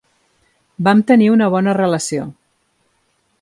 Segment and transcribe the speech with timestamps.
[0.87, 2.25] Vam tenir una bona relació.